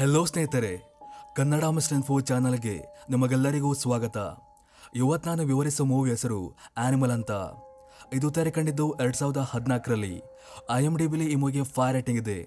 [0.00, 0.70] Hello ಸ್ನೇಹಿತರೆ,
[1.36, 2.76] ಕನ್ನಡ ಮಿಸ್ಟನ್ ಫೋ ಚಾನಲ್ಗೆ
[3.10, 4.16] ನಿಮಗೆಲ್ಲರಿಗೂ ಸ್ವಾಗತ.
[4.94, 6.38] ಇವತ್ತು ನಾನು ವಿವರಿಸೋ ಮೂವಿ ಹೆಸರು
[6.84, 7.32] ಆನಿಮಲ್ ಅಂತ.
[8.12, 10.22] ಇದು ತೆರೆ ಕಂಡಿದ್ದು ಎರಡು ಸಾವಿರದ ಹದಿನಾಲ್ಕರಲ್ಲಿ
[10.70, 12.38] ಐ ಎಂ ಡಿ ಬಿಲಿ ಈ ಮೂವಿಗೆ ಫೈರ್ ರೇಟಿಂಗ್ ಇದೆ.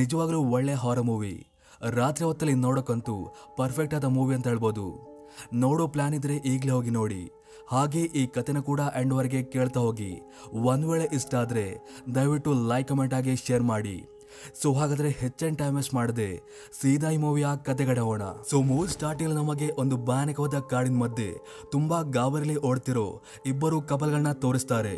[0.00, 1.34] ನಿಜವಾಗಲೂ ಒಳ್ಳೆ ಹಾರ ಮೂವಿ
[1.98, 3.16] ರಾತ್ರಿ ಹೊತ್ತಲ್ಲಿ ನೋಡೋಕ್ಕಂತೂ
[3.56, 4.86] ಪರ್ಫೆಕ್ಟ್ ಆದ ಮೂವಿ ಅಂತ ಹೇಳ್ಬೋದು.
[5.54, 7.22] ನೋಡೋ ಪ್ಲ್ಯಾನ್ ಇದ್ರೆ ಈಗಲೇ ಹೋಗಿ ನೋಡಿ.
[7.68, 10.12] ಹಾಗೆ ಈ ಕಥೆನ ಕೂಡ ಎಂಡ್ವರೆಗೆ ಕೇಳ್ತಾ ಹೋಗಿ.
[10.72, 11.66] ಒಂದು ವೇಳೆ ಇಷ್ಟ ಆದರೆ
[12.14, 13.98] ದಯವಿಟ್ಟು ಲೈಕ್ ಕಮೆಂಟ್ ಆಗಿ ಶೇರ್ ಮಾಡಿ.
[14.62, 16.28] ಸೊ ಹಾಗಾದ್ರೆ ಹೆಚ್ಚಿನ ಟೈಮ್ ವೇಸ್ಟ್ ಮಾಡದೆ,
[16.80, 18.22] ಸೀದಾ ಈ ಮೂವಿಯ ಕತೆಗಡೆ ಹೋಗೋಣ.
[18.50, 21.30] ಸೊ ಮೂವಿ ಸ್ಟಾರ್ಟಿಂಗ್ ನಮಗೆ ಒಂದು ಭಯಾನಕವಾದ ಕಾಡಿನ ಮಧ್ಯೆ,
[21.72, 24.96] ತುಂಬಾ ಗಾಬರಿಲಿ ಓಡ್ತಿರೋ ಇಬ್ಬರು ಕಪಲ್ಗಳನ್ನ ತೋರಿಸ್ತಾರೆ.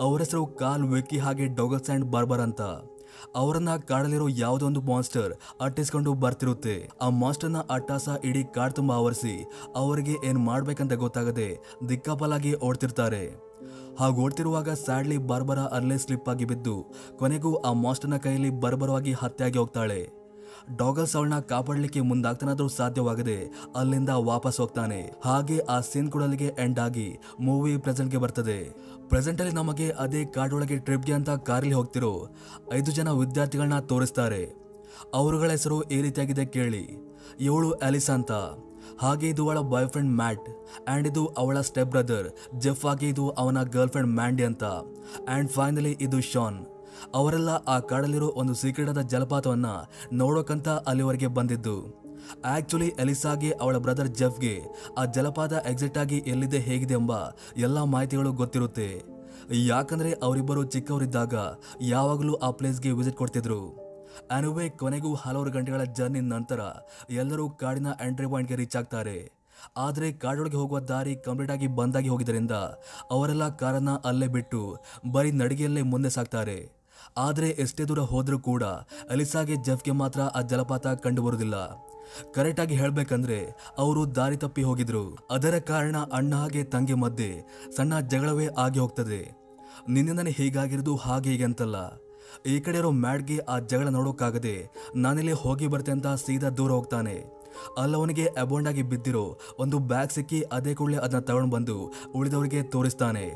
[0.00, 2.62] ಅವರ ಹೆಸರು ಕಾಲ್ ವೆಕ್ಕಿ ಹಾಗೆ ಡೊಗಲ್ಸ್ ಅಂಡ್ ಬಾರ್ಬರ್ ಅಂತ.
[3.36, 6.90] ಅವರನ್ನ ಕಾಡಲಿರೋ ಯಾವುದೋ ಒಂದು ಮಾನ್ಸ್ಟರ್ ಅಟ್ಟಿಸ್ಕೊಂಡು ಬರ್ತಿರುತ್ತೆ.
[7.02, 11.48] ಆ ಮಾನ್ಸ್ಟರ್ನ ಅಟ್ಟಾಸ ಇಡೀ ಕಾಡ್ ತುಂಬಾ ಆವರಿಸಿ, ಅವರಿಗೆ ಏನ್ ಮಾಡ್ಬೇಕಂತ ಗೊತ್ತಾಗದೆ
[11.88, 13.24] ದಿಕ್ಕಾಪಲಾಗಿ ಓಡ್ತಿರ್ತಾರೆ.
[13.98, 16.86] ಹಾಗೆ ಓಡ್ತಿರುವಾಗ ಸ್ಯಾಡ್ಲಿ ಬರ್ಬರ ಅಲ್ಲೇ ಸ್ಲಿಪ್ ಆಗಿ ಬಿದ್ದು,
[17.18, 20.24] ಕೊನೆಗೂ ಆ ಮಾಸ್ಟರ್ನ ಕೈಯಲ್ಲಿ ಬರ್ಬರವಾಗಿ ಹತ್ಯೆಯಾಗಿ ಹೋಗ್ತಾಳೆ.
[20.76, 23.36] ಡಾಗಲ್ಸ್ ಅವಳನ್ನ ಕಾಪಾಡಲಿಕ್ಕೆ ಮುಂದಾಗ್ತಾನಾದ್ರೂ ಸಾಧ್ಯವಾಗದೆ
[23.76, 25.12] ಅಲ್ಲಿಂದ ವಾಪಸ್ ಹೋಗ್ತಾನೆ.
[25.24, 28.58] ಹಾಗೆ ಆ ಸೀನ್ ಕೂಡ ಅಲ್ಲಿಗೆ ಎಂಡ್ ಆಗಿ ಮೂವಿ ಪ್ರೆಸೆಂಟ್ಗೆ ಬರ್ತದೆ.
[29.08, 32.28] ಪ್ರೆಸೆಂಟ್ ಅಲ್ಲಿ ನಮಗೆ ಅದೇ ಕಾಡೊಳಗೆ ಟ್ರಿಪ್ಗೆ ಅಂತ ಕಾರಲ್ಲಿ ಹೋಗ್ತಿರೋ
[32.72, 34.44] ಐದು ಜನ ವಿದ್ಯಾರ್ಥಿಗಳನ್ನ ತೋರಿಸ್ತಾರೆ.
[35.14, 36.88] ಅವರುಗಳ ಹೆಸರು ಈ ರೀತಿಯಾಗಿದೆ ಕೇಳಿ.
[37.40, 38.32] ಇವಳು ಅಲಿಸಾ ಅಂತ.
[39.00, 40.48] ಹಾಗೆ ಇದು ಅವಳ ಬಾಯ್ ಫ್ರೆಂಡ್ ಮ್ಯಾಟ್
[40.88, 44.64] ಆ್ಯಂಡ್ ಇದು ಅವಳ ಸ್ಟೆಪ್ ಬ್ರದರ್ ಜೆಫ್ ಆಗಿ ಇದು ಅವನ ಗರ್ಲ್ ಫ್ರೆಂಡ್ ಮ್ಯಾಂಡಿ ಅಂತ.
[44.64, 46.66] ಆ್ಯಂಡ್ ಫೈನಲಿ ಇದು ಶಾನ್
[47.14, 49.66] ಅವರೆಲ್ಲ ಆ ಕಾಡಲ್ಲಿರೋ ಒಂದು ಸೀಕ್ರೆಟ್ ಆದ ಜಲಪಾತವನ್ನ
[50.12, 52.04] ನೋಡೋಕಂತ ಅಲ್ಲಿವರೆಗೆ ಬಂದಿದ್ದು.
[52.44, 54.60] ಆ್ಯಕ್ಚುಲಿ ಎಲಿಸಾಗೆ, ಅವಳ ಬ್ರದರ್ ಜೆಫ್ಗೆ
[54.98, 57.12] ಆ ಜಲಪಾತ ಎಕ್ಸಿಟ್ ಆಗಿ ಎಲ್ಲಿದೆ, ಹೇಗಿದೆ ಎಂಬ
[57.56, 59.14] ಎಲ್ಲ ಮಾಹಿತಿಗಳು ಗೊತ್ತಿರುತ್ತೆ.
[59.52, 61.34] ಯಾಕಂದರೆ ಅವರಿಬ್ಬರು ಚಿಕ್ಕವರಿದ್ದಾಗ
[61.80, 63.83] ಯಾವಾಗಲೂ ಆ ಪ್ಲೇಸ್ಗೆ ವಿಸಿಟ್ ಕೊಡ್ತಿದ್ರು.
[64.30, 66.60] ಅನುವೆ ಕೊನೆಗೂ ಹಲವಾರು ಗಂಟೆಗಳ ಜರ್ನಿ ನಂತರ
[67.10, 69.44] ಎಲ್ಲರೂ ಕಾಡಿನ ಎಂಟ್ರಿ ಪಾಯಿಂಟ್ಗೆ ರೀಚ್ ಆಗ್ತಾರೆ.
[69.76, 72.50] ಆದರೆ ಕಾಡೊಳಗೆ ಹೋಗುವ ದಾರಿ ಕಂಪ್ಲೀಟ್ ಆಗಿ ಬಂದಾಗಿ ಹೋಗಿದ್ದರಿಂದ
[73.10, 74.76] ಅವರೆಲ್ಲ ಕಾರನ್ನ ಅಲ್ಲೇ ಬಿಟ್ಟು
[75.12, 76.84] ಬರೀ ನಡಿಗೆಯಲ್ಲೇ ಮುಂದೆ ಸಾಕ್ತಾರೆ
[77.16, 78.62] ಆದರೆ ಎಷ್ಟೇ ದೂರ ಹೋದರೂ ಕೂಡ
[79.10, 81.54] ಅಲಿಸಾಗೆ ಜಫ್ಗೆ ಮಾತ್ರ ಆ ಜಲಪಾತ ಕಂಡುಬರುವುದಿಲ್ಲ.
[82.34, 83.38] ಕರೆಕ್ಟಾಗಿ ಹೇಳಬೇಕಂದ್ರೆ
[83.78, 85.18] ಅವರು ದಾರಿ ತಪ್ಪಿ ಹೋಗಿದ್ರು.
[85.30, 87.30] ಅದರ ಕಾರಣ ಅಣ್ಣ ಹಾಗೆ ತಂಗಿ ಮಧ್ಯೆ
[87.76, 89.36] ಸಣ್ಣ ಜಗಳವೇ ಆಗಿ ಹೋಗ್ತದೆ.
[89.88, 92.03] ನಿನ್ನಿಂದನೇ ಹೀಗಾಗಿರೋದು ಹಾಗೆ ಹೀಗೆ ಅಂತಲ್ಲ.
[92.46, 94.56] ಈ ಕಡೆ ಇರೋ ಮ್ಯಾಡ್ಗೆ ಆ ಜಗಳ ನೋಡೋಕ್ಕಾಗದೆ
[94.96, 97.16] ನಾನಿಲ್ಲಿ ಹೋಗಿ ಬರ್ತೆ ಅಂತ ಸೀದಾ ದೂರ ಹೋಗ್ತಾನೆ.
[97.78, 103.26] ಅಲ್ಲವನಿಗೆ ಅಬೌಂಡ್ ಆಗಿ ಬಿದ್ದಿರೋ ಒಂದು ಬ್ಯಾಗ್ ಸಿಕ್ಕಿ ಅದೇ ಕೂಡಲೇ ಅದನ್ನ ತಗೊಂಡು ಬಂದು ಉಳಿದವರಿಗೆ ತೋರಿಸ್ತಾನೆ.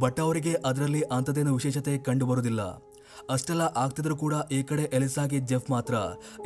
[0.00, 2.62] ಬಟ್ ಅವರಿಗೆ ಅದರಲ್ಲಿ ಅಂಥದ್ದೇನು ವಿಶೇಷತೆ ಕಂಡು ಬರುವುದಿಲ್ಲ
[3.30, 5.94] ಅಷ್ಟೆಲ್ಲ ಆಗ್ತಿದ್ರು ಕೂಡ ಈ ಕಡೆ ಎಲಿಸಾಗಿ ಜೆಫ್ ಮಾತ್ರ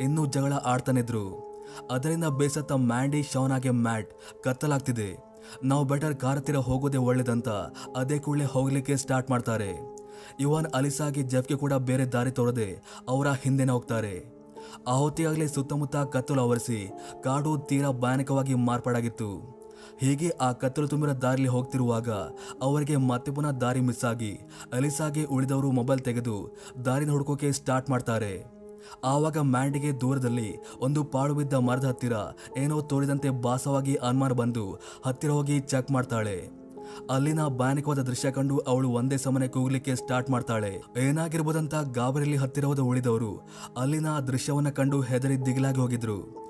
[0.01, 1.25] ಇನ್ನೂ ಜಗಳ ಆಡ್ತಾನಿದ್ರು
[1.91, 4.11] ಅದರಿಂದ ಬೇಸತ್ತ ಮ್ಯಾಂಡಿ ಶವನ್ ಆಗಿ ಮ್ಯಾಟ್
[4.43, 5.09] ಕತ್ತಲಾಗ್ತಿದೆ.
[5.63, 7.49] ನಾವು ಬೆಟರ್ ಕಾರ್ ಹತ್ತಿರ ಹೋಗೋದೇ ಒಳ್ಳೇದಂತ
[7.95, 9.71] ಅದೇ ಕೂಡಲೇ ಹೋಗ್ಲಿಕ್ಕೆ ಸ್ಟಾರ್ಟ್ ಮಾಡ್ತಾರೆ.
[10.39, 12.69] ಇವನ್ ಅಲಿಸಾಗಿ ಜೆಫ್ಗೆ ಕೂಡ ಬೇರೆ ದಾರಿ ತೋರದೆ
[13.09, 14.15] ಅವರ ಹಿಂದೆನೇ ಹೋಗ್ತಾರೆ.
[14.87, 16.79] ಆ ಹೊತ್ತಿಗಾಗಲೇ ಸುತ್ತಮುತ್ತ ಕತ್ತಲು ಆವರಿಸಿ
[17.23, 19.29] ಕಾಡು ತೀರಾ ಭಯಾನಕವಾಗಿ ಮಾರ್ಪಾಡಾಗಿತ್ತು.
[19.99, 22.09] ಹೀಗೆ ಆ ಕತ್ತಲು ತುಂಬಿರೋ ದಾರಿಲಿ ಹೋಗ್ತಿರುವಾಗ
[22.61, 24.31] ಅವರಿಗೆ ಮತ್ತೆ ಪುನಃ ದಾರಿ ಮಿಸ್ ಆಗಿ
[24.73, 26.35] ಅಲಿಸಾಗೆ ಉಳಿದವರು ಮೊಬೈಲ್ ತೆಗೆದು
[26.85, 28.33] ದಾರಿನ ಹುಡುಕೋಕೆ ಸ್ಟಾರ್ಟ್ ಮಾಡ್ತಾರೆ.
[29.03, 32.15] ಆವಾಗ ಮ್ಯಾಂಡಿಗೆ ದೂರದಲ್ಲಿ ಒಂದು ಪಾಳು ಬಿದ್ದ ಮರದ ಹತ್ತಿರ
[32.57, 34.65] ಏನೋ ತೋರಿದಂತೆ ಭಾಸವಾಗಿ ಅನುಮಾನ ಬಂದು
[35.05, 36.62] ಹತ್ತಿರ ಹೋಗಿ ಚೆಕ್ ಮಾಡ್ತಾಳೆ.
[37.09, 40.81] ಅಲ್ಲಿನ ಭಯಾನಕವಾದ ದೃಶ್ಯ ಕಂಡು ಅವಳು ಒಂದೇ ಸಮನೆ ಕೂಗ್ಲಿಕ್ಕೆ ಸ್ಟಾರ್ಟ್ ಮಾಡ್ತಾಳೆ.
[40.97, 46.43] ಏನಾಗಿರ್ಬೋದಂತ ಗಾಬರಿಯಲ್ಲಿ ಹತ್ತಿರವಾದ ಉಳಿದವರು ಅಲ್ಲಿನ ದೃಶ್ಯವನ್ನ ಕಂಡು ಹೆದರಿ ದಿಗಿಲಾಗಿ ಹೋಗಿದ್ರು.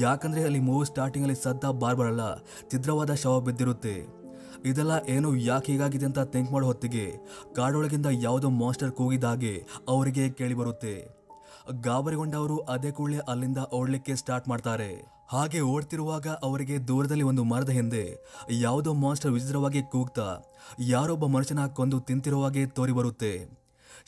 [0.00, 2.38] ಯಾಕಂದ್ರೆ ಅಲ್ಲಿ ಮೂವಿ ಸ್ಟಾರ್ಟಿಂಗ್ ಅಲ್ಲಿ ಸದ್ದ ಬಾರ್ಬರಲ್ಲ,
[2.70, 4.24] ಛಿದ್ರವಾದ ಶವ ಬಿದ್ದಿರುತ್ತೆ.
[4.64, 7.12] ಇದೆಲ್ಲ ಏನು ಯಾಕೆ ಹೀಗಾಗಿದೆ ಅಂತ ಥಿಂಕ್ ಮಾಡೋ ಹೊತ್ತಿಗೆ
[7.56, 11.23] ಕಾಡೊಳಗಿಂದ ಯಾವುದೋ ಮಾಸ್ಟರ್ ಕೂಗಿದ ಹಾಗೆ ಅವರಿಗೆ ಕೇಳಿ ಬರುತ್ತೆ.
[11.72, 15.14] ಗಾಬರಿಗೊಂಡವರು ಅದೇ ಕೂಡಲೇ ಅಲ್ಲಿಂದ ಓಡ್ಲಿಕ್ಕೆ ಸ್ಟಾರ್ಟ್ ಮಾಡ್ತಾರೆ.
[15.28, 18.16] ಹಾಗೆ ಓಡ್ತಿರುವಾಗ ಅವರಿಗೆ ದೂರದಲ್ಲಿ ಒಂದು ಮರದ ಹಿಂದೆ
[18.50, 23.64] ಯಾವುದೋ ಮಾಸ್ಟರ್ ವಿಚಿತ್ರವಾಗಿ ಕೂಗ್ತಾ ಯಾರೊಬ್ಬ ಮನುಷ್ಯನ ಕೊಂದು ತಿಂತಿರುವಾಗೆ ತೋರಿ ಬರುತ್ತೆ.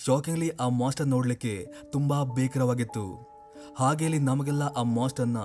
[0.06, 3.36] ಶಾಕಿಂಗ್ಲಿ ಆ ಮಾಸ್ಟರ್ ನೋಡಲಿಕ್ಕೆ ತುಂಬಾ ಭೀಕರವಾಗಿತ್ತು
[3.76, 5.36] ಹಾಗೆ ನಮಗೆಲ್ಲ ಆ ಮಾಸ್ಟರ್ನ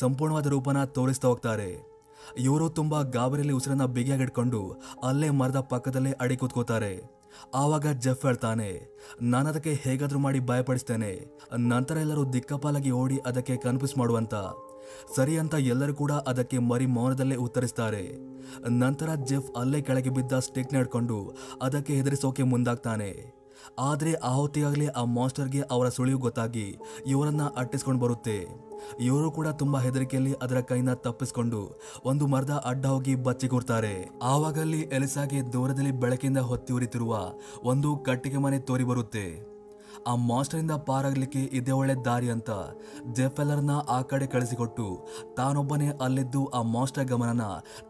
[0.00, 1.90] ಸಂಪೂರ್ಣವಾದ ರೂಪನ ತೋರಿಸ್ತಾ ಹೋಗ್ತಾರೆ.
[2.38, 7.19] ಇವರು ತುಂಬಾ ಗಾಬರಿಯಲ್ಲಿ ಉಸಿರನ್ನ ಬಿಗಿಯಾಗಿಟ್ಕೊಂಡು ಅಲ್ಲೇ ಮರದ ಪಕ್ಕದಲ್ಲೇ ಅಡಿ ಕೂತ್ಕೋತಾರೆ.
[7.54, 11.38] ಆವಾಗ ಜೆಫ್ ಹೇಳ್ತಾನೆ ನಾನು ಅದಕ್ಕೆ ಹೇಗಾದ್ರೂ ಮಾಡಿ ಭಯಪಡಿಸ್ತೇನೆ.
[11.56, 14.34] ನಂತರ ಎಲ್ಲರೂ ದಿಕ್ಕಪಾಲಾಗಿ ಓಡಿ ಅದಕ್ಕೆ ಕನ್ಫ್ಯೂಸ್ ಮಾಡುವಂತ.
[15.16, 18.04] ಸರಿ ಅಂತ ಎಲ್ಲರೂ ಕೂಡ ಅದಕ್ಕೆ ಮರಿ ಮೌನದಲ್ಲೇ ಉತ್ತರಿಸ್ತಾರೆ.
[18.68, 23.39] ನಂತರ ಜೆಫ್ ಅಲ್ಲೇ ಕೆಳಗೆ ಬಿದ್ದ ಸ್ಟಿಕ್ ನೆಡ್ಕೊಂಡು ಅದಕ್ಕೆ ಹೆದರಿಸೋಕೆ ಮುಂದಾಗ್ತಾನೆ.
[23.78, 28.70] ಆದ್ರೆ ಆ ಹೊತ್ತಿಗಾಗಲೇ ಆ ಮಾಸ್ಟರ್ಗೆ ಅವರ ಸುಳಿವು ಗೊತ್ತಾಗಿ ಇವರನ್ನ ಅಟ್ಟಿಸ್ಕೊಂಡು ಬರುತ್ತೆ.
[29.00, 35.90] ಇವರು ಕೂಡ ತುಂಬಾ ಹೆದರಿಕೆಯಲ್ಲಿ ಅದರ ಕೈನ ತಪ್ಪಿಸ್ಕೊಂಡು ಒಂದು ಮರದ ಅಡ್ಡ ಹೋಗಿ ಬಚ್ಚಿಗೂರ್ತಾರೆ ಆವಾಗಲ್ಲಿ ಎಲಿಸಾಗೆ ದೂರದಲ್ಲಿ
[35.90, 37.18] ಬೆಳಕಿಂದ ಹೊತ್ತಿ ಉರಿತಿರುವ
[37.64, 39.50] ಒಂದು ಕಟ್ಟಿಗೆ ಮನೆ ತೋರಿ ಬರುತ್ತೆ.
[40.06, 42.50] ಆ ಮಾಸ್ಟರಿಂದ ಪಾರಾಗ್ಲಿಕ್ಕೆ ಇದೇ ಒಳ್ಳೆ ದಾರಿ ಅಂತ
[43.12, 44.86] ಜೆಫೆಲ್ಲರ್ನ ಆ ಕಡೆ ಕಳಿಸಿಕೊಟ್ಟು
[45.36, 47.42] ತಾನೊಬ್ಬನೇ ಅಲ್ಲಿದ್ದು ಆ ಮಾಸ್ಟರ್ ಗಮನನ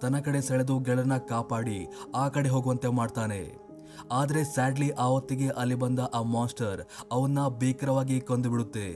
[0.03, 3.70] ತನ್ನ ಕಡೆ ಸೆಳೆದು ಗೆಳನ ಕಾಪಾಡಿ ಆ ಕಡೆ ಹೋಗುವಂತೆ ಮಾಡ್ತಾನೆ.
[4.11, 6.81] ಆದ್ರೆ ಸ್ಯಾಡ್ಲಿ ಆ ಹೊತ್ತಿಗೆ ಅಲ್ಲಿ ಬಂದ ಆ ಮಾಸ್ಟರ್
[7.13, 8.87] ಅವನ್ನ ಭೀಕರವಾಗಿ ಕೊಂದು ಬಿಡುತ್ತೆ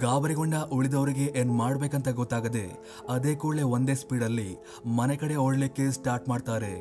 [0.00, 2.66] ಗಾಬರಿಗೊಂಡ ಉಳಿದವರಿಗೆ ಏನ್ ಮಾಡ್ಬೇಕಂತ ಗೊತ್ತಾಗದೆ
[3.08, 4.50] ಅದೇ ಕೂಡಲೇ ಒಂದೇ ಸ್ಪೀಡಲ್ಲಿ
[4.98, 6.72] ಮನೆ ಕಡೆ ಓಡ್ಲಿಕ್ಕೆ ಸ್ಟಾರ್ಟ್ ಮಾಡ್ತಾರೆ.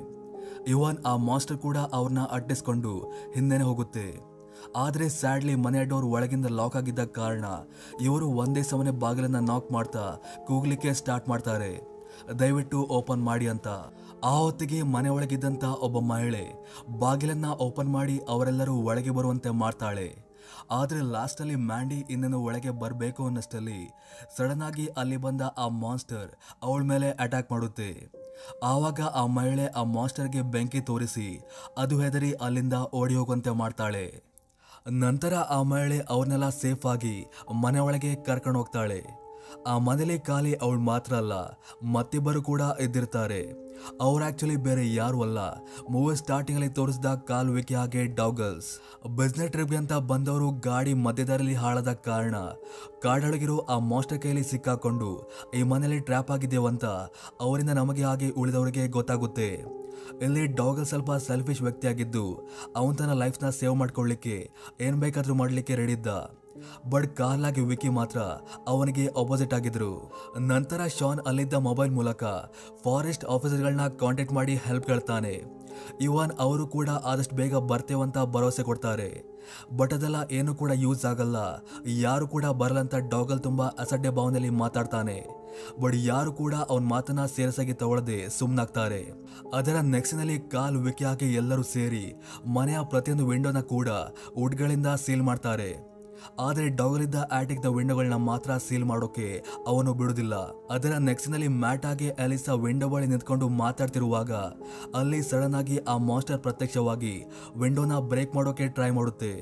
[0.68, 2.94] ಇವನ್ ಆ ಮಾಸ್ಟರ್ ಕೂಡ ಅವ್ರನ್ನ ಅಟ್ಟಿಸ್ಕೊಂಡು
[3.36, 4.07] ಹಿಂದೆನೆ ಹೋಗುತ್ತೆ.
[4.75, 7.46] ಆದರೆ ಸ್ಯಾಡ್ಲಿ ಮನೆ ಡೋರ್ ಒಳಗಿಂದ ಲಾಕ್ ಆಗಿದ್ದ ಕಾರಣ
[8.02, 10.06] ಇವರು ಒಂದೇ ಸಮನೆ ಬಾಗಿಲನ್ನ ನಾಕ್ ಮಾಡ್ತಾ
[10.48, 11.72] ಕೂಗ್ಲಿಕ್ಕೆ ಸ್ಟಾರ್ಟ್ ಮಾಡ್ತಾರೆ.
[12.39, 13.67] ದಯವಿಟ್ಟು ಓಪನ್ ಮಾಡಿ ಅಂತ.
[14.23, 16.44] ಆ ಹೊತ್ತಿಗೆ ಮನೆ ಒಳಗಿದ್ದಂಥ ಒಬ್ಬ ಮಹಿಳೆ
[17.00, 20.25] ಬಾಗಿಲನ್ನ ಓಪನ್ ಮಾಡಿ ಅವರೆಲ್ಲರೂ ಒಳಗೆ ಬರುವಂತೆ ಮಾಡ್ತಾಳೆ.
[20.71, 23.91] ಆದರೆ ಲಾಸ್ಟಲ್ಲಿ ಮ್ಯಾಂಡಿ ಇನ್ನೇನು ಒಳಗೆ ಬರಬೇಕು ಅನ್ನಷ್ಟಲ್ಲಿ
[24.38, 26.29] ಸಡನ್ ಆಗಿ ಅಲ್ಲಿ ಬಂದ ಆ ಮಾನ್ಸ್ಟರ್
[26.63, 28.12] ಅವಳ ಮೇಲೆ ಅಟ್ಯಾಕ್ ಮಾಡುತ್ತೆ.
[28.63, 31.41] ಆವಾಗ ಆ ಮಹಿಳೆ ಆ ಮಾನ್ಸ್ಟರ್ಗೆ ಬೆಂಕಿ ತೋರಿಸಿ
[31.77, 34.23] ಅದು ಹೆದರಿ ಅಲ್ಲಿಂದ ಓಡಿ ಹೋಗುವಂತೆ ಮಾಡ್ತಾಳೆ.
[34.89, 37.25] ನಂತರ ಆ ಮಹಿಳೆ ಅವ್ರನ್ನೆಲ್ಲ ಸೇಫ್ ಆಗಿ
[37.63, 39.25] ಮನೆ ಒಳಗೆ ಕರ್ಕೊಂಡು ಹೋಗ್ತಾಳೆ.
[39.72, 41.36] ಆ ಮನೇಲಿ ಖಾಲಿ ಅವಳು ಮಾತ್ರ ಅಲ್ಲ,
[41.96, 43.44] ಮತ್ತಿಬ್ಬರು ಕೂಡ ಇದ್ದಿರ್ತಾರೆ
[44.06, 45.40] ಅವ್ರು ಆಕ್ಚುಲಿ ಬೇರೆ ಯಾರು ಅಲ್ಲ.
[45.94, 48.69] ಮೂವಿ ಸ್ಟಾರ್ಟಿಂಗ್ ಅಲ್ಲಿ ತೋರಿಸಿದ ಕಾಲ್ ವಿಕಿ ಹಾಗೆ ಡಾಗಲ್ಸ್.
[49.18, 52.36] ಬಿಸ್ನೆಸ್ ಟ್ರಿಪ್ಗೆ ಅಂತ ಬಂದವರು ಗಾಡಿ ಮಧ್ಯದಾರಲ್ಲಿ ಹಾಳಾದ ಕಾರಣ,
[53.06, 55.10] ಕಾಡೊಳಗಿರೋ ಆ ಮಾಸ್ಟರ್ ಕೈಯಲ್ಲಿ ಸಿಕ್ಕಾಕೊಂಡು,
[55.57, 56.86] ಈ ಮನೇಲಿ ಟ್ರ್ಯಾಪ್ ಆಗಿದ್ದೇವಂತ
[57.48, 59.50] ಅವರಿಂದ ನಮಗೆ ಹಾಗೆ ಉಳಿದವರಿಗೆ ಗೊತ್ತಾಗುತ್ತೆ.
[60.25, 62.25] ಇಲ್ಲಿ ಡಾಗಲ್ ಸ್ವಲ್ಪ ಸೆಲ್ಫಿಶ್ ವ್ಯಕ್ತಿಯಾಗಿದ್ದು,
[62.80, 64.38] ಅವನು ತನ್ನ ಲೈಫ್ನ ಸೇವ್ ಮಾಡ್ಕೊಳ್ಳಿಕ್ಕೆ,
[64.88, 66.10] ಏನು ಬೇಕಾದರೂ ಮಾಡಲಿಕ್ಕೆ ರೆಡಿ ಇದ್ದ.
[66.90, 68.19] ಬಟ್ ಕಾರ್ಲಾಗಿ ವಿಕಿ ಮಾತ್ರ
[68.68, 70.13] ಅವನಿಗೆ ಅಪೋಸಿಟ್ ಆಗಿದ್ರು.
[70.40, 72.24] ನಂತರ ಶಾನ್ ಅಲ್ಲಿದ್ದ ಮೊಬೈಲ್ ಮೂಲಕ
[72.84, 75.66] ಫಾರೆಸ್ಟ್ ಆಫೀಸರ್ಗಳನ್ನ ಕಾಂಟ್ಯಾಕ್ಟ್ ಮಾಡಿ ಹೆಲ್ಪ್ ಕೇಳ್ತಾನೆ.
[76.02, 79.36] ಇವನ್ ಅವರು ಕೂಡ ಆದಷ್ಟು ಬೇಗ ಬರ್ತೇವಂತ ಭರವಸೆ ಕೊಡ್ತಾರೆ.
[79.78, 81.36] ಬಟ್ ಅದೆಲ್ಲ ಏನು ಕೂಡ ಯೂಸ್ ಆಗಲ್ಲ.
[81.88, 85.28] ಯಾರು ಕೂಡ ಬರಲ್ಲಂತ ಡಾಗಲ್ ತುಂಬಾ ಅಸಡ್ಡೆ ಭಾವನೆಯಲ್ಲಿ ಮಾತಾಡ್ತಾನೆ.
[85.81, 89.12] ಬಟ್ ಯಾರು ಕೂಡ ಅವನ ಮಾತನ್ನ ಸೇರಿಸಾಗಿ ತಗೊಳ್ಳದೆ ಸುಮ್ಮನಾಗ್ತಾರೆ
[89.54, 93.90] ಅದರ ನೆಕ್ಸ್ಟ್ನಲ್ಲಿ ಕಾಲ್ ವಿಕಿ ಹಾಕಿ ಎಲ್ಲರೂ ಸೇರಿ ಮನೆಯ ಪ್ರತಿಯೊಂದು ವಿಂಡೋನ ಕೂಡ
[94.38, 95.94] ವುಡ್ಗಳಿಂದ ಸೀಲ್ ಮಾಡ್ತಾರೆ.
[96.39, 100.36] ಆದರೆ ಡಾಗಲಿದ್ದ ಆಟಿಕ್ದ ವಿಂಡೋಗಳನ್ನ ಮಾತ್ರ ಸೀಲ್ ಮಾಡೋಕೆ ಅವನು ಬಿಡುದಿಲ್ಲ.
[100.72, 104.31] ಅದರ ನೆಕ್ಸ್ಟ್ನಲ್ಲಿ ಮ್ಯಾಟ್ ಆಗಿ ಅಲಿಸಾ ವಿಂಡೋ ಬಳಿ ನಿಂತ್ಕೊಂಡು ಮಾತಾಡ್ತಿರುವಾಗ
[105.00, 107.24] ಅಲ್ಲಿ ಸಡನ್ ಆಗಿ ಆ ಮಾಸ್ಟರ್ ಪ್ರತ್ಯಕ್ಷವಾಗಿ
[107.56, 109.33] ವಿಂಡೋನ ಬ್ರೇಕ್ ಮಾಡೋಕೆ ಟ್ರೈ ಮಾಡುತ್ತೆ.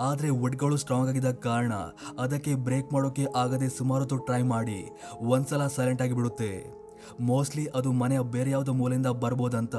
[0.00, 1.72] ಆದರೆ ವುಡ್ಗಳು ಸ್ಟ್ರಾಂಗ್ ಆಗಿದ್ದ ಕಾರಣ
[2.18, 4.78] ಅದಕ್ಕೆ ಬ್ರೇಕ್ ಮಾಡೋಕೆ ಆಗದೆ ಸುಮಾರು ಹೊತ್ತು ಟ್ರೈ ಮಾಡಿ
[5.20, 6.84] ಒಂದ್ಸಲ ಸೈಲೆಂಟ್ ಆಗಿ ಬಿಡುತ್ತೆ.
[7.20, 9.76] ಮೋಸ್ಟ್ಲಿ ಅದು ಮನೆಯ ಬೇರೆ ಯಾವುದೋ ಮೂಲೆಯಿಂದ ಬರ್ಬೋದಂತ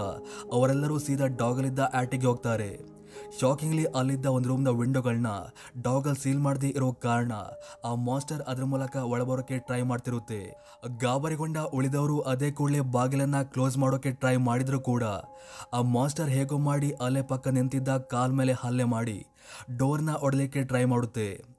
[0.53, 2.94] ಅವರೆಲ್ಲರೂ ಸೀದಾ ಡಾಗಲಿದ್ದ ಆಟಿಗೆ ಹೋಗ್ತಾರೆ.
[3.41, 5.31] ಶಾಕಿಂಗ್ಲಿ ಅಲ್ಲಿದ್ದ ಒಂದು ರೂಮ್ನ ವಿಂಡೋಗಳನ್ನ
[5.81, 7.33] ಡಾಗಲ್ ಸೀಲ್ ಮಾಡದೇ ಇರೋ ಕಾರಣ
[7.85, 10.41] ಆ ಮಾಸ್ಟರ್ ಅದರ ಮೂಲಕ ಒಳಬರೋಕೆ ಟ್ರೈ ಮಾಡ್ತಿರುತ್ತೆ.
[11.01, 15.03] ಗಾಬರಿಗೊಂಡ ಉಳಿದವರು ಅದೇ ಕೂಡಲೇ ಬಾಗಿಲನ್ನ ಕ್ಲೋಸ್ ಮಾಡೋಕೆ ಟ್ರೈ ಮಾಡಿದ್ರು ಕೂಡ
[15.73, 19.25] ಆ ಮಾಸ್ಟರ್ ಹೇಗೋ ಮಾಡಿ ಅಲ್ಲೇ ಪಕ್ಕ ನಿಂತಿದ್ದ ಕಾಲ್ ಮೇಲೆ ಹಲ್ಲೆ ಮಾಡಿ
[19.77, 21.54] ಡೋರ್ನ ಒಡಲಿಕ್ಕೆ ಟ್ರೈ ಮಾಡುತ್ತೆ.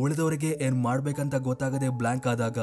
[0.00, 2.58] ಉಳಿದವರಿಗೆ ಏನು ಮಾಡಬೇಕಂತ ಗೊತ್ತಾಗದೆ ಬ್ಲಾಂಕ್ ಆದಾಗ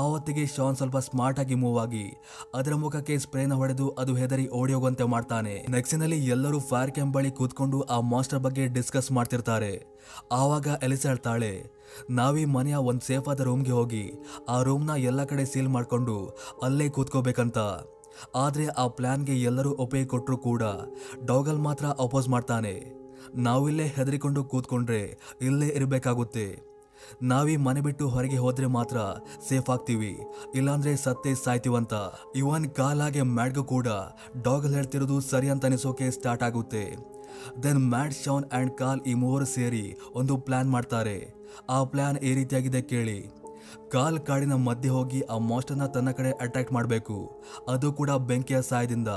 [0.00, 2.06] ಆ ಹೊತ್ತಿಗೆ ಶಾನ್ ಸ್ವಲ್ಪ ಸ್ಮಾರ್ಟ್ ಆಗಿ ಮೂವ್ ಆಗಿ
[2.54, 5.54] ಅದರ ಮುಖಕ್ಕೆ ಸ್ಪ್ರೇನ ಹೊಡೆದು ಅದು ಹೆದರಿ ಓಡಿ ಹೋಗುವಂತೆ ಮಾಡ್ತಾನೆ.
[5.76, 9.72] ನೆಕ್ಸ್ಟ್ನಲ್ಲಿ ಎಲ್ಲರೂ ಫೈರ್ ಕ್ಯಾಂಪ್ ಬಳಿ ಕೂತ್ಕೊಂಡು ಆ ಮಾಸ್ಟರ್ ಬಗ್ಗೆ ಡಿಸ್ಕಸ್ ಮಾಡ್ತಿರ್ತಾರೆ.
[10.32, 11.52] ಆವಾಗ ಎಲಿಸ ಹೇಳ್ತಾಳೆ,
[12.18, 14.04] ನಾವೀ ಮನೆಯ ಒಂದು ಸೇಫ್ ಆದ ರೂಮ್ಗೆ ಹೋಗಿ
[14.48, 16.16] ಆ ರೂಮ್ನ ಎಲ್ಲ ಕಡೆ ಸೀಲ್ ಮಾಡ್ಕೊಂಡು
[16.62, 17.58] ಅಲ್ಲೇ ಕೂತ್ಕೋಬೇಕಂತ.
[18.36, 20.62] ಆದ್ರೆ ಆ ಪ್ಲ್ಯಾನ್ಗೆ ಎಲ್ಲರೂ ಒಪ್ಪಿಗೆ ಕೊಟ್ಟರು ಕೂಡ
[21.26, 22.74] ಡೌಗಲ್ ಮಾತ್ರ ಅಪೋಸ್ ಮಾಡ್ತಾನೆ.
[23.34, 26.70] ನಾವಿಲ್ಲೇ ಹೆದರಿಕೊಂಡು ಕೂತ್ಕೊಂಡ್ರೆ ಇಲ್ಲೇ ಇರಬೇಕಾಗುತ್ತೆ.
[27.22, 28.98] ನಾವೀ ಮನೆ ಬಿಟ್ಟು ಹೊರಗೆ ಹೋದ್ರೆ ಮಾತ್ರ
[29.48, 30.18] ಸೇಫ್ ಆಗ್ತೀವಿ.
[30.54, 31.94] ಇಲ್ಲಾಂದ್ರೆ ಸತ್ತೇ ಸಾಯ್ತೀವಂತ.
[32.36, 33.88] ಇವನ್ ಕಾಲಾಗೆ ಮ್ಯಾಡ್ಗೂ ಕೂಡ
[34.42, 36.96] ಡಾಗಲ್ ಹೇಳ್ತಿರೋದು ಸರಿ ಅಂತ ಅನಿಸೋಕೆ ಸ್ಟಾರ್ಟ್ ಆಗುತ್ತೆ.
[37.62, 41.34] Then Matt Shawn and Cal ಈ ಮೂವರು ಸೇರಿ ಒಂದು ಪ್ಲ್ಯಾನ್ ಮಾಡ್ತಾರೆ.
[41.68, 43.39] ಆ ಪ್ಲ್ಯಾನ್ ಈ ರೀತಿಯಾಗಿದೆ ಕೇಳಿ.
[43.92, 47.42] ಕಾಲ್ ಕಾಡಿನ ಮಧ್ಯೆ ಹೋಗಿ ಆ ಮಾಸ್ಟರ್ನ ತನ್ನ ಕಡೆ ಅಟ್ರಾಕ್ಟ್ ಮಾಡಬೇಕು.
[47.68, 49.08] ಅದು ಕೂಡ ಬೆಂಕಿಯ ಸಹಾಯದಿಂದ.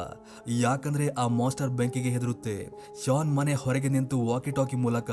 [0.47, 2.69] ಯಾಕಂದ್ರೆ ಆ ಮಾಸ್ಟರ್ ಬೆಂಕಿಗೆ ಹೆದರುತ್ತೆ.
[3.05, 5.11] ಶಾನ್ ಮನೆ ಹೊರಗೆ ನಿಂತು ವಾಕಿ ಟಾಕಿ ಮೂಲಕ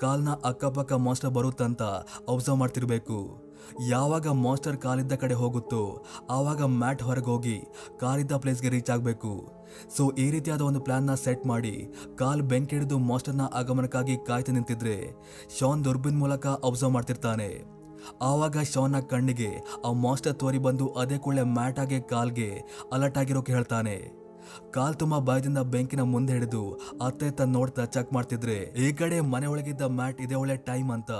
[0.00, 3.46] ಕಾಲ್ನ ಅಕ್ಕಪಕ್ಕ ಮಾಸ್ಟರ್ ಬರುತ್ತಂತ ಅಬ್ಸರ್ವ್ ಮಾಡ್ತಿರ್ಬೇಕು.
[3.88, 7.62] ಯಾವಾಗ ಮಾಸ್ಟರ್ ಕಾಲಿದ್ದ ಕಡೆ ಹೋಗುತ್ತೋ, ಆವಾಗ ಮ್ಯಾಟ್ ಹೊರಗೆ ಹೋಗಿ
[8.00, 9.52] ಕಾಲಿದ್ದ ಪ್ಲೇಸ್ಗೆ ರೀಚ್ ಆಗಬೇಕು.
[9.96, 15.12] ಸೊ ಈ ರೀತಿಯಾದ ಒಂದು ಪ್ಲಾನ್ನ ಸೆಟ್ ಮಾಡಿ ಕಾಲ್ ಬೆಂಕಿ ಹಿಡಿದು ಮಾಸ್ಟರ್ನ ಆಗಮನಕ್ಕಾಗಿ ಕಾಯ್ತು ನಿಂತಿದ್ರೆ,
[15.58, 17.76] ಶಾನ್ ದುರ್ಬಿನ್ ಮೂಲಕ ಅಬ್ಸರ್ವ್ ಮಾಡ್ತಿರ್ತಾನೆ.
[18.22, 19.50] ಆವಾಗ ಶವನ ಕಣ್ಣಿಗೆ,
[19.84, 22.62] ಆ ಮಾಸ್ಟರ್ ತೋರಿ ಬಂದು ಅದೇ ಕೂಡಲೇ ಮ್ಯಾಟಾಗೆ ಕಾಲ್ಗೆ
[22.92, 24.26] ಅಲರ್ಟ್ ಆಗಿರೋಕೆ ಹೇಳ್ತಾನೆ.
[24.70, 29.82] ಕಾಲ್ ತುಂಬ ಭಯದಿಂದ ಬೆಂಕಿನ ಮುಂದೆ ಹಿಡಿದು ಅತ್ತೆ ತನ್ನ ನೋಡ್ತಾ ಚೆಕ್ ಮಾಡ್ತಿದ್ರೆ, ಈ ಕಡೆ ಮನೆ ಒಳಗಿದ್ದ
[29.82, 31.10] ಮ್ಯಾಟ್ ಇದೇ ಒಳ್ಳೆ ಟೈಮ್ ಅಂತ.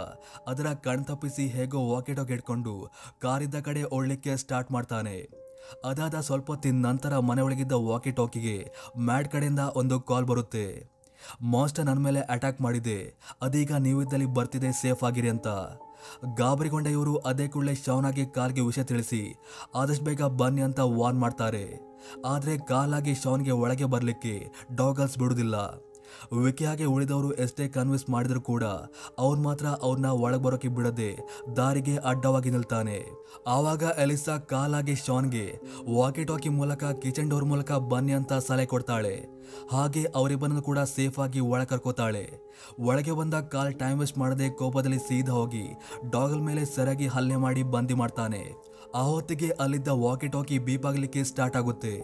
[0.47, 5.47] ಅದರ ಕಣ್ ತಪ್ಪಿಸಿ ಹೇಗೋ ವಾಕೆಟೋಗ್ ಹಿಡ್ಕೊಂಡು ಕಾರಿದ್ದ ಕಡೆ ಓಡ್ಲಿಕ್ಕೆ ಸ್ಟಾರ್ಟ್ ಮಾಡ್ತಾನೆ.
[5.85, 10.97] ಅದಾದ ಸ್ವಲ್ಪ ಹೊತ್ತಿನ ನಂತರ ಮನೆ ಒಳಗಿದ್ದ ವಾಕಿ ಟಾಕಿಗೆ ಮ್ಯಾಟ್ ಕಡೆಯಿಂದ ಒಂದು ಕಾಲ್ ಬರುತ್ತೆ.
[11.43, 13.15] ಮಾಸ್ಟರ್ ನನ್ನ ಮೇಲೆ ಅಟ್ಯಾಕ್ ಮಾಡಿದೆ.
[13.43, 15.47] ಅದೀಗ ನೀವಿದ್ದಲ್ಲಿ ಬರ್ತಿದೆ ಸೇಫ್ ಆಗಿರಿ ಅಂತ.
[16.35, 19.23] ಗಾಬರಿಗೊಂಡ ಇವರು ಅದೇ ಕೂಡಲೇ ಶವನಾಗಿ ಕಾರ್ಗೆ ವಿಷಯ ತಿಳಿಸಿ,
[19.75, 21.65] ಆದಷ್ಟು ಬೇಗ ಬನ್ನಿ ಅಂತ ವಾರ್ನ್ ಮಾಡ್ತಾರೆ.
[22.27, 25.57] ಆದರೆ ಕಾಲಾಗಿ ಶವನ್ಗೆ ಒಳಗೆ ಬರಲಿಕ್ಕೆ ಡಾಗಲ್ಸ್ ಬಿಡುವುದಿಲ್ಲ.
[26.43, 28.65] ವಿಕಿಯಾಗೆ ಉಳಿದವರು ಎಷ್ಟೇ ಕನ್ವಿನ್ಸ್ ಮಾಡಿದ್ರು ಕೂಡ
[29.19, 31.19] ಅವ್ರು ಮಾತ್ರ ಅವ್ರನ್ನ ಒಳಗೆ ಬರೋಕೆ ಬಿಡದೆ
[31.57, 32.99] ದಾರಿಗೆ ಅಡ್ಡವಾಗಿ ನಿಲ್ತಾನೆ.
[33.47, 35.61] ಆವಾಗ ಎಲಿಸಾ ಕಾಲಾಗಿ ಶಾನ್ಗೆ
[35.97, 39.37] ವಾಕಿ ಟಾಕಿ ಮೂಲಕ, ಕಿಚನ್ ಡೋರ್ ಮೂಲಕ ಬನ್ನಿ ಅಂತ ಸಲಹೆ ಕೊಡ್ತಾಳೆ.
[39.73, 42.25] ಹಾಗೆ ಅವರಿಬ್ಬರನ್ನು ಕೂಡ ಸೇಫ್ ಆಗಿ ಒಳ ಕರ್ಕೋತಾಳೆ.
[42.81, 45.67] ಒಳಗೆ ಬಂದ ಕಾಲ್ ಟೈಮ್ ವೇಸ್ಟ್ ಮಾಡದೆ ಕೋಪದಲ್ಲಿ ಸೀದಾ ಹೋಗಿ
[46.11, 48.43] ಡಾಗಲ್ ಮೇಲೆ ಸರಿಯಾಗಿ ಹಲ್ಲೆ ಮಾಡಿ ಬಂದಿ ಮಾಡ್ತಾನೆ.
[48.95, 51.95] ಆ ಹೊತ್ತಿಗೆ ಅಲ್ಲಿದ್ದ ವಾಕಿ ಟಾಕಿ ಬೀಪ್ ಆಗಲಿಕ್ಕೆ ಸ್ಟಾರ್ಟ್ ಆಗುತ್ತೆ.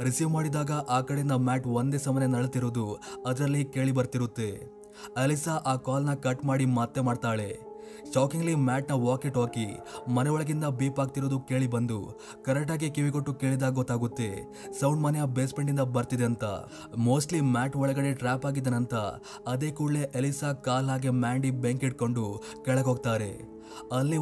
[0.00, 2.98] ರಿಸೀವ್ ಮಾಡಿದಾಗ ಆ ಕಡೆಯಿಂದ ಮ್ಯಾಟ್ ಒಂದೇ ಸಮನೆ ನಳ್ತಿರೋದು
[3.44, 4.46] ಅದರಲ್ಲಿ ಕೇಳಿ ಬರ್ತಿರುತ್ತೆ.
[5.22, 7.48] ಅಲಿಸಾ ಆ ಕಾಲ್ನ ಕಟ್ ಮಾಡಿ ಮತ್ತೆ ಮಾಡ್ತಾಳೆ.
[8.12, 9.66] ಶಾಕಿಂಗ್ಲಿ ಮ್ಯಾಟ್ನ ವಾಕಿ ಟಾಕಿ
[10.14, 11.98] ಮನೆ ಒಳಗಿಂದ ಬೀಪ್ ಆಗ್ತಿರೋದು ಕೇಳಿ ಬಂದು
[12.46, 14.28] ಕರೆಕ್ಟಾಗಿ ಕಿವಿಗೊಟ್ಟು ಕೇಳಿದಾಗ ಗೊತ್ತಾಗುತ್ತೆ,
[14.80, 16.44] ಸೌಂಡ್ ಮನೆಯ ಬೇಸ್ಮೆಂಟಿಂದ ಬರ್ತಿದೆ ಅಂತ.
[17.08, 18.94] ಮೋಸ್ಟ್ಲಿ ಮ್ಯಾಟ್ ಒಳಗಡೆ ಟ್ರ್ಯಾಪ್ ಆಗಿದ್ದಾನಂತ
[19.52, 22.26] ಅದೇ ಕೂಡಲೇ ಎಲಿಸಾ ಕಾಲ್ ಹಾಗೆ ಮ್ಯಾಂಡಿ ಬೆಂಕಿಟ್ಕೊಂಡು
[22.66, 23.32] ಕೆಳಗೆ ಹೋಗ್ತಾರೆ
[23.96, 24.12] ಅಲ್ಲಿ